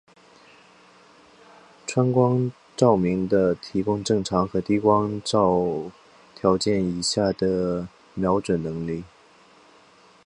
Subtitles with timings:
[1.85, 5.91] 氚光照明的提供正常和低光照
[6.33, 9.03] 条件以下的瞄准能力。